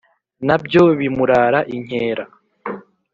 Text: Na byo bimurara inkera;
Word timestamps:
Na 0.47 0.55
byo 0.63 0.83
bimurara 0.99 1.59
inkera; 1.75 2.23